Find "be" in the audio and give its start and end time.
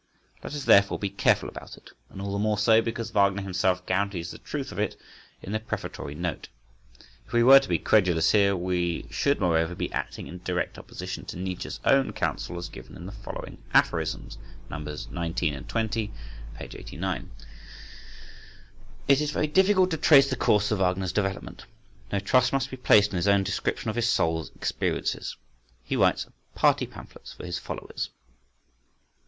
0.97-1.11, 7.69-7.77, 9.75-9.93, 22.71-22.77